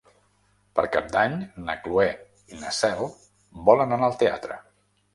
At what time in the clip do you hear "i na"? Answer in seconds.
2.57-2.75